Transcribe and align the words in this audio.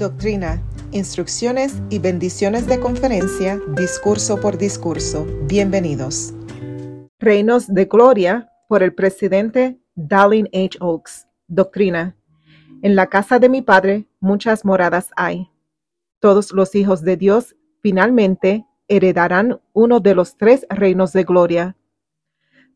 Doctrina, 0.00 0.62
instrucciones 0.92 1.82
y 1.90 1.98
bendiciones 1.98 2.66
de 2.66 2.80
conferencia, 2.80 3.60
discurso 3.76 4.40
por 4.40 4.56
discurso. 4.56 5.26
Bienvenidos. 5.42 6.32
Reinos 7.18 7.66
de 7.66 7.84
Gloria 7.84 8.50
por 8.66 8.82
el 8.82 8.94
presidente 8.94 9.78
Dallin 9.94 10.48
H. 10.54 10.78
Oaks. 10.80 11.26
Doctrina. 11.48 12.16
En 12.80 12.96
la 12.96 13.08
casa 13.08 13.38
de 13.38 13.50
mi 13.50 13.60
padre 13.60 14.06
muchas 14.20 14.64
moradas 14.64 15.10
hay. 15.16 15.50
Todos 16.18 16.52
los 16.52 16.74
hijos 16.74 17.02
de 17.02 17.18
Dios 17.18 17.54
finalmente 17.82 18.64
heredarán 18.88 19.60
uno 19.74 20.00
de 20.00 20.14
los 20.14 20.38
tres 20.38 20.64
reinos 20.70 21.12
de 21.12 21.24
gloria. 21.24 21.76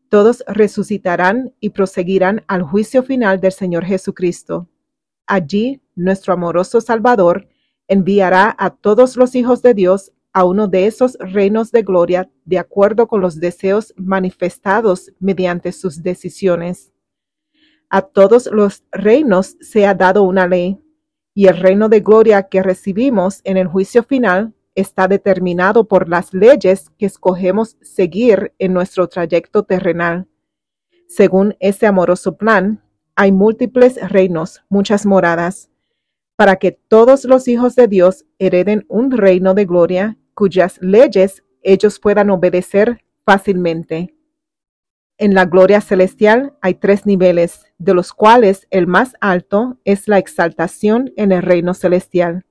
Todos 0.09 0.43
resucitarán 0.45 1.55
y 1.59 1.71
proseguirán 1.71 2.43
al 2.45 2.61
juicio 2.61 3.01
final 3.01 3.41
del 3.41 3.51
Señor 3.51 3.83
Jesucristo. 3.83 4.69
Allí 5.27 5.81
nuestro 5.95 6.33
amoroso 6.33 6.81
Salvador 6.81 7.47
enviará 7.87 8.55
a 8.57 8.69
todos 8.69 9.15
los 9.17 9.35
hijos 9.35 9.61
de 9.61 9.73
Dios 9.73 10.11
a 10.33 10.43
uno 10.43 10.67
de 10.67 10.85
esos 10.85 11.17
reinos 11.19 11.71
de 11.71 11.81
gloria 11.81 12.29
de 12.43 12.59
acuerdo 12.59 13.07
con 13.07 13.21
los 13.21 13.39
deseos 13.39 13.93
manifestados 13.95 15.11
mediante 15.19 15.71
sus 15.71 16.03
decisiones. 16.03 16.91
A 17.89 18.01
todos 18.01 18.47
los 18.47 18.83
reinos 18.91 19.55
se 19.61 19.87
ha 19.87 19.93
dado 19.93 20.23
una 20.23 20.47
ley, 20.47 20.81
y 21.33 21.47
el 21.47 21.57
reino 21.57 21.87
de 21.89 22.01
gloria 22.01 22.43
que 22.43 22.61
recibimos 22.61 23.41
en 23.43 23.57
el 23.57 23.67
juicio 23.67 24.03
final 24.03 24.53
está 24.73 25.07
determinado 25.07 25.87
por 25.87 26.09
las 26.09 26.33
leyes 26.33 26.89
que 26.97 27.05
escogemos 27.05 27.77
seguir 27.81 28.53
en 28.59 28.73
nuestro 28.73 29.07
trayecto 29.07 29.63
terrenal. 29.63 30.27
Según 31.07 31.55
ese 31.59 31.87
amoroso 31.87 32.35
plan, 32.35 32.83
hay 33.15 33.31
múltiples 33.31 33.97
reinos, 34.09 34.63
muchas 34.69 35.05
moradas, 35.05 35.69
para 36.35 36.57
que 36.57 36.71
todos 36.71 37.23
los 37.23 37.47
hijos 37.47 37.75
de 37.75 37.87
Dios 37.87 38.25
hereden 38.39 38.85
un 38.89 39.11
reino 39.11 39.53
de 39.53 39.65
gloria 39.65 40.17
cuyas 40.33 40.77
leyes 40.81 41.43
ellos 41.61 41.99
puedan 41.99 42.29
obedecer 42.29 43.03
fácilmente. 43.25 44.13
En 45.17 45.33
la 45.33 45.45
gloria 45.45 45.79
celestial 45.79 46.57
hay 46.61 46.73
tres 46.75 47.05
niveles, 47.05 47.65
de 47.77 47.93
los 47.93 48.11
cuales 48.11 48.67
el 48.69 48.85
más 48.85 49.13
alto 49.21 49.79
es 49.85 50.09
la 50.09 50.17
exaltación 50.17 51.13
en 51.15 51.31
el 51.31 51.41
reino 51.41 51.73
celestial. 51.73 52.45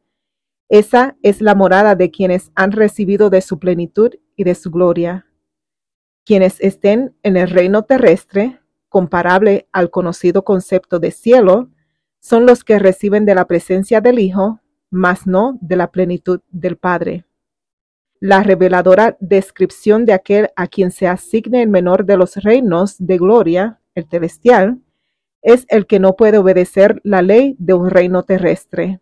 Esa 0.70 1.14
es 1.22 1.42
la 1.42 1.54
morada 1.54 1.94
de 1.94 2.10
quienes 2.10 2.50
han 2.54 2.72
recibido 2.72 3.28
de 3.28 3.42
su 3.42 3.58
plenitud 3.58 4.12
y 4.34 4.44
de 4.44 4.54
su 4.54 4.70
gloria. 4.70 5.26
Quienes 6.24 6.58
estén 6.60 7.14
en 7.22 7.36
el 7.36 7.50
reino 7.50 7.82
terrestre, 7.82 8.60
comparable 8.94 9.66
al 9.72 9.90
conocido 9.90 10.44
concepto 10.44 11.00
de 11.00 11.10
cielo, 11.10 11.68
son 12.20 12.46
los 12.46 12.62
que 12.62 12.78
reciben 12.78 13.24
de 13.24 13.34
la 13.34 13.44
presencia 13.44 14.00
del 14.00 14.20
Hijo, 14.20 14.60
mas 14.88 15.26
no 15.26 15.58
de 15.60 15.74
la 15.74 15.90
plenitud 15.90 16.42
del 16.52 16.76
Padre. 16.76 17.24
La 18.20 18.44
reveladora 18.44 19.16
descripción 19.18 20.04
de 20.04 20.12
aquel 20.12 20.50
a 20.54 20.68
quien 20.68 20.92
se 20.92 21.08
asigne 21.08 21.62
el 21.62 21.70
menor 21.70 22.04
de 22.04 22.16
los 22.16 22.36
reinos 22.36 22.94
de 23.00 23.18
gloria, 23.18 23.80
el 23.96 24.04
celestial, 24.08 24.78
es 25.42 25.66
el 25.70 25.88
que 25.88 25.98
no 25.98 26.14
puede 26.14 26.38
obedecer 26.38 27.00
la 27.02 27.20
ley 27.20 27.56
de 27.58 27.74
un 27.74 27.90
reino 27.90 28.22
terrestre. 28.22 29.00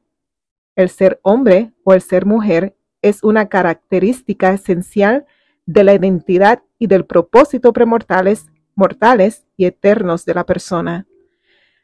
El 0.75 0.89
ser 0.89 1.21
hombre 1.21 1.75
o 1.85 1.93
el 1.93 2.01
ser 2.01 2.25
mujer 2.25 2.75
es 3.03 3.23
una 3.23 3.51
característica 3.51 4.55
esencial 4.55 5.27
de 5.67 5.85
la 5.85 5.93
identidad 5.93 6.63
y 6.79 6.87
del 6.87 7.05
propósito 7.05 7.75
premortales, 7.75 8.47
mortales 8.75 9.45
y 9.57 9.67
eternos 9.67 10.25
de 10.25 10.35
la 10.35 10.45
persona. 10.45 11.07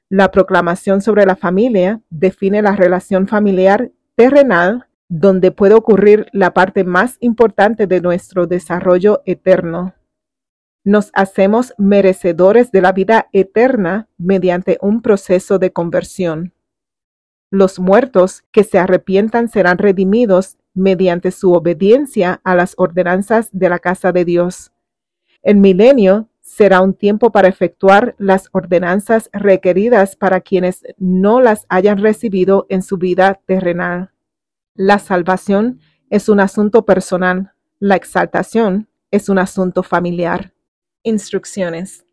La 0.09 0.31
proclamación 0.31 1.03
sobre 1.03 1.27
la 1.27 1.37
familia 1.37 2.01
define 2.09 2.63
la 2.63 2.75
relación 2.75 3.29
familiar 3.29 3.91
terrenal 4.15 4.89
donde 5.09 5.51
puede 5.51 5.75
ocurrir 5.75 6.27
la 6.33 6.53
parte 6.53 6.85
más 6.85 7.17
importante 7.21 7.87
de 7.87 8.01
nuestro 8.01 8.47
desarrollo 8.47 9.23
eterno. 9.25 9.95
Nos 10.85 11.11
hacemos 11.15 11.75
merecedores 11.77 12.71
de 12.73 12.83
la 12.83 12.93
vida 12.93 13.29
eterna 13.33 14.09
mediante 14.17 14.79
un 14.81 15.03
proceso 15.03 15.59
de 15.59 15.73
conversión. 15.73 16.55
Los 17.51 17.79
muertos 17.79 18.45
que 18.53 18.65
se 18.65 18.79
arrepientan 18.79 19.49
serán 19.49 19.79
redimidos 19.79 20.59
mediante 20.75 21.31
su 21.31 21.53
obediencia 21.53 22.41
a 22.45 22.55
las 22.55 22.75
ordenanzas 22.77 23.49
de 23.53 23.69
la 23.69 23.79
casa 23.79 24.13
de 24.13 24.25
Dios. 24.25 24.73
El 25.43 25.57
milenio 25.57 26.28
será 26.49 26.81
un 26.81 26.95
tiempo 26.95 27.31
para 27.31 27.47
efectuar 27.47 28.15
las 28.19 28.49
ordenanzas 28.53 29.29
requeridas 29.35 30.17
para 30.17 30.41
quienes 30.41 30.83
no 30.97 31.43
las 31.43 31.67
hayan 31.69 31.99
recibido 31.99 32.65
en 32.71 32.83
su 32.83 32.97
vida 32.97 33.39
terrenal. 33.45 34.13
La 34.75 34.99
salvación 34.99 35.79
es 36.09 36.31
un 36.31 36.41
asunto 36.41 36.87
personal, 36.87 37.53
la 37.79 37.97
exaltación 37.97 38.89
es 39.11 39.29
un 39.29 39.39
asunto 39.39 39.83
familiar. 39.83 40.55
Instrucciones. 41.03 42.07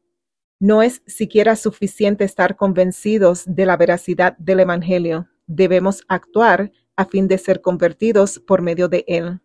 No 0.59 0.81
es 0.81 1.01
siquiera 1.07 1.55
suficiente 1.55 2.25
estar 2.25 2.57
convencidos 2.57 3.43
de 3.47 3.65
la 3.65 3.77
veracidad 3.77 4.37
del 4.37 4.59
Evangelio, 4.59 5.29
debemos 5.47 6.03
actuar 6.09 6.71
a 6.97 7.05
fin 7.05 7.29
de 7.29 7.37
ser 7.37 7.61
convertidos 7.61 8.39
por 8.39 8.61
medio 8.61 8.89
de 8.89 9.05
él. 9.07 9.39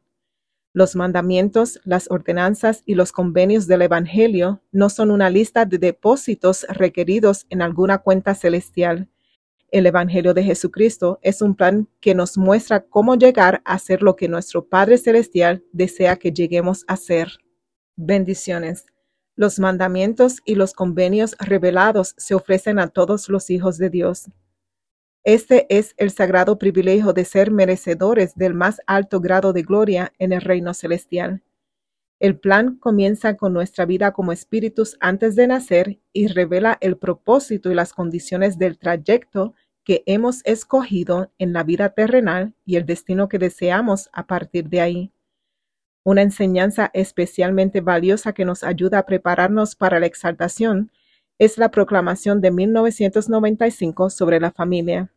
Los 0.73 0.95
mandamientos, 0.95 1.81
las 1.85 2.09
ordenanzas 2.11 2.83
y 2.87 2.95
los 2.95 3.11
convenios 3.11 3.67
del 3.67 3.83
Evangelio 3.83 4.63
no 4.71 4.89
son 4.89 5.11
una 5.11 5.29
lista 5.29 5.65
de 5.65 5.79
depósitos 5.79 6.65
requeridos 6.69 7.47
en 7.51 7.61
alguna 7.61 7.99
cuenta 7.99 8.37
celestial. 8.37 9.09
El 9.73 9.87
Evangelio 9.87 10.33
de 10.33 10.45
Jesucristo 10.45 11.19
es 11.23 11.43
un 11.43 11.57
plan 11.57 11.89
que 12.01 12.15
nos 12.15 12.39
muestra 12.39 12.85
cómo 12.85 13.17
llegar 13.17 13.63
a 13.65 13.81
ser 13.81 14.03
lo 14.03 14.15
que 14.15 14.29
nuestro 14.29 14.65
Padre 14.65 14.99
Celestial 14.99 15.65
desea 15.73 16.17
que 16.17 16.33
lleguemos 16.33 16.85
a 16.87 16.97
ser. 16.97 17.33
Bendiciones. 17.97 18.87
Los 19.35 19.59
mandamientos 19.59 20.39
y 20.45 20.55
los 20.55 20.73
convenios 20.73 21.35
revelados 21.41 22.15
se 22.17 22.35
ofrecen 22.35 22.79
a 22.79 22.89
todos 22.89 23.29
los 23.29 23.51
hijos 23.51 23.77
de 23.77 23.91
Dios. 23.91 24.31
Este 25.25 25.67
es 25.69 25.95
el 25.99 26.11
sagrado 26.11 26.59
privilegio 26.59 27.13
de 27.13 27.27
ser 27.27 27.51
merecedores 27.51 28.35
del 28.37 28.55
más 28.55 28.81
alto 28.87 29.21
grado 29.21 29.53
de 29.53 29.63
gloria 29.63 30.13
en 30.19 30.33
el 30.33 30.41
reino 30.41 30.73
celestial. 30.73 31.43
El 32.21 32.39
plan 32.39 32.77
comienza 32.77 33.37
con 33.37 33.53
nuestra 33.53 33.85
vida 33.85 34.13
como 34.13 34.33
espíritus 34.33 34.97
antes 35.01 35.37
de 35.37 35.47
nacer 35.47 36.01
y 36.15 36.29
revela 36.29 36.79
el 36.81 36.97
propósito 36.97 37.71
y 37.71 37.75
las 37.75 37.93
condiciones 37.93 38.59
del 38.59 38.79
trayecto 38.79 39.55
que 39.85 40.03
hemos 40.07 40.41
escogido 40.45 41.33
en 41.39 41.53
la 41.53 41.65
vida 41.65 41.91
terrenal 41.91 42.55
y 42.65 42.77
el 42.77 42.87
destino 42.87 43.29
que 43.29 43.39
deseamos 43.39 44.09
a 44.13 44.27
partir 44.27 44.69
de 44.69 44.81
ahí. 44.81 45.13
Una 46.03 46.23
enseñanza 46.23 46.91
especialmente 46.95 47.83
valiosa 47.83 48.33
que 48.33 48.47
nos 48.47 48.65
ayuda 48.65 49.01
a 49.01 49.07
prepararnos 49.07 49.75
para 49.75 50.01
la 50.01 50.07
exaltación 50.07 50.91
es 51.41 51.57
la 51.57 51.71
proclamación 51.71 52.43
de 52.43 52.51
1995 52.51 54.11
sobre 54.11 54.39
la 54.39 54.53
familia. 54.53 55.11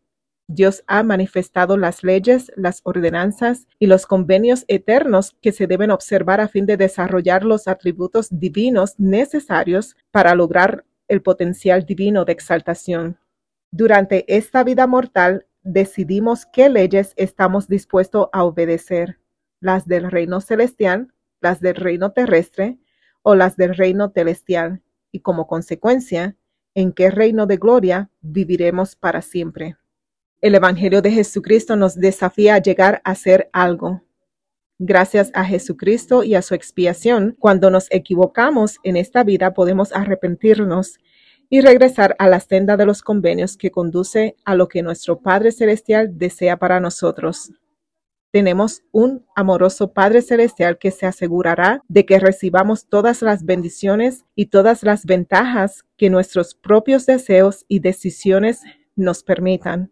Dios 0.48 0.82
ha 0.88 1.04
manifestado 1.04 1.76
las 1.76 2.02
leyes, 2.02 2.50
las 2.56 2.80
ordenanzas 2.84 3.68
y 3.78 3.88
los 3.88 4.06
convenios 4.06 4.64
eternos 4.70 5.36
que 5.42 5.52
se 5.52 5.68
deben 5.68 5.92
observar 5.92 6.40
a 6.40 6.48
fin 6.48 6.66
de 6.66 6.78
desarrollar 6.78 7.44
los 7.44 7.68
atributos 7.68 8.30
divinos 8.32 8.98
necesarios 8.98 9.98
para 10.12 10.34
lograr 10.34 10.86
el 11.10 11.22
potencial 11.22 11.86
divino 11.86 12.24
de 12.24 12.32
exaltación. 12.32 13.18
Durante 13.72 14.24
esta 14.34 14.64
vida 14.64 14.88
mortal 14.88 15.46
decidimos 15.62 16.46
qué 16.46 16.70
leyes 16.70 17.12
estamos 17.18 17.68
dispuestos 17.68 18.30
a 18.32 18.46
obedecer, 18.46 19.20
las 19.60 19.88
del 19.88 20.10
reino 20.10 20.40
celestial, 20.40 21.14
las 21.42 21.60
del 21.60 21.76
reino 21.76 22.14
terrestre 22.14 22.78
o 23.24 23.36
las 23.36 23.58
del 23.58 23.76
reino 23.76 24.10
celestial 24.10 24.82
y 25.14 25.22
como 25.22 25.48
consecuencia, 25.48 26.36
en 26.76 26.92
qué 26.92 27.10
reino 27.10 27.46
de 27.46 27.56
gloria 27.56 28.10
viviremos 28.20 28.98
para 28.98 29.22
siempre. 29.22 29.78
El 30.42 30.56
Evangelio 30.56 31.02
de 31.02 31.12
Jesucristo 31.12 31.78
nos 31.78 31.96
desafía 31.96 32.56
a 32.56 32.58
llegar 32.58 33.00
a 33.06 33.16
ser 33.16 33.50
algo. 33.54 34.02
Gracias 34.80 35.32
a 35.34 35.46
Jesucristo 35.46 36.24
y 36.24 36.36
a 36.36 36.42
su 36.42 36.56
expiación, 36.56 37.38
cuando 37.40 37.70
nos 37.70 37.88
equivocamos 37.92 38.80
en 38.84 38.98
esta 38.98 39.24
vida 39.24 39.54
podemos 39.54 39.94
arrepentirnos 39.94 40.98
y 41.50 41.62
regresar 41.62 42.16
a 42.20 42.28
la 42.28 42.40
senda 42.40 42.76
de 42.76 42.86
los 42.86 43.04
convenios 43.04 43.56
que 43.56 43.72
conduce 43.72 44.36
a 44.44 44.56
lo 44.56 44.68
que 44.68 44.82
nuestro 44.82 45.20
Padre 45.20 45.52
Celestial 45.52 46.18
desea 46.18 46.58
para 46.58 46.80
nosotros 46.80 47.52
tenemos 48.34 48.82
un 48.92 49.24
amoroso 49.36 49.94
Padre 49.94 50.24
Celestial 50.24 50.80
que 50.80 50.90
se 50.90 51.06
asegurará 51.06 51.84
de 51.88 52.04
que 52.08 52.18
recibamos 52.18 52.88
todas 52.88 53.22
las 53.22 53.46
bendiciones 53.46 54.26
y 54.34 54.48
todas 54.48 54.82
las 54.82 55.06
ventajas 55.06 55.86
que 55.98 56.10
nuestros 56.10 56.56
propios 56.56 57.06
deseos 57.06 57.64
y 57.68 57.78
decisiones 57.78 58.64
nos 58.96 59.22
permitan. 59.22 59.92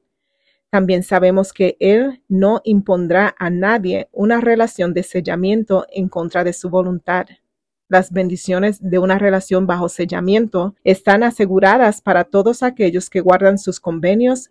También 0.72 1.04
sabemos 1.04 1.54
que 1.54 1.78
Él 1.80 2.24
no 2.28 2.62
impondrá 2.64 3.36
a 3.38 3.52
nadie 3.52 4.10
una 4.12 4.42
relación 4.42 4.96
de 4.96 5.04
sellamiento 5.04 5.86
en 5.92 6.10
contra 6.10 6.44
de 6.44 6.54
su 6.54 6.72
voluntad. 6.72 7.28
Las 7.90 8.12
bendiciones 8.12 8.80
de 8.82 8.98
una 8.98 9.20
relación 9.20 9.68
bajo 9.68 9.88
sellamiento 9.88 10.74
están 10.84 11.22
aseguradas 11.22 12.02
para 12.02 12.24
todos 12.24 12.64
aquellos 12.64 13.12
que 13.12 13.22
guardan 13.22 13.60
sus 13.60 13.80
convenios, 13.80 14.50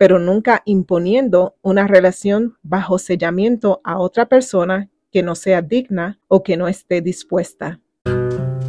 pero 0.00 0.18
nunca 0.18 0.62
imponiendo 0.64 1.54
una 1.60 1.86
relación 1.86 2.56
bajo 2.62 2.98
sellamiento 2.98 3.82
a 3.84 3.98
otra 3.98 4.30
persona 4.30 4.88
que 5.12 5.22
no 5.22 5.34
sea 5.34 5.60
digna 5.60 6.18
o 6.26 6.42
que 6.42 6.56
no 6.56 6.68
esté 6.68 7.02
dispuesta. 7.02 7.82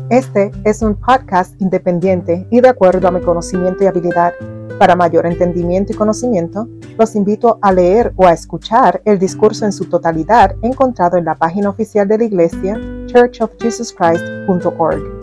Este 0.09 0.51
es 0.65 0.81
un 0.81 0.99
podcast 0.99 1.55
independiente 1.61 2.45
y 2.51 2.59
de 2.59 2.67
acuerdo 2.67 3.07
a 3.07 3.11
mi 3.11 3.21
conocimiento 3.21 3.81
y 3.81 3.87
habilidad. 3.87 4.33
Para 4.77 4.97
mayor 4.97 5.25
entendimiento 5.25 5.93
y 5.93 5.95
conocimiento, 5.95 6.67
los 6.99 7.15
invito 7.15 7.59
a 7.61 7.71
leer 7.71 8.11
o 8.17 8.27
a 8.27 8.33
escuchar 8.33 9.01
el 9.05 9.17
discurso 9.17 9.63
en 9.63 9.71
su 9.71 9.85
totalidad 9.85 10.57
encontrado 10.61 11.15
en 11.15 11.23
la 11.23 11.35
página 11.35 11.69
oficial 11.69 12.09
de 12.09 12.17
la 12.17 12.25
iglesia 12.25 12.77
churchofjesuschrist.org. 13.05 15.20